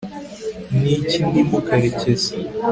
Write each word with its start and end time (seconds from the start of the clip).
ni 0.81 0.91
iki 0.97 1.19
ndimo 1.27 1.57
karekezi 1.67 2.31